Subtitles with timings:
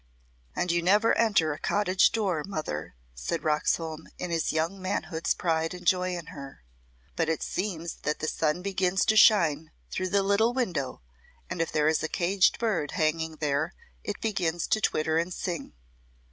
[0.55, 5.75] "And you never enter a cottage door, mother," said Roxholm in his young manhood's pride
[5.75, 6.63] and joy in her,
[7.15, 11.03] "but it seems that the sun begins to shine through the little window,
[11.51, 15.73] and if there is a caged bird hanging there it begins to twitter and sing.